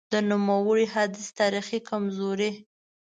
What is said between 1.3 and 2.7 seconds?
تاریخي کمزوري: